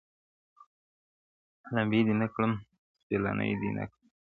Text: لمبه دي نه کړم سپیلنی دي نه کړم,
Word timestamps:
لمبه 1.73 1.99
دي 2.07 2.13
نه 2.21 2.27
کړم 2.33 2.51
سپیلنی 3.01 3.51
دي 3.61 3.69
نه 3.77 3.85
کړم, 3.91 4.07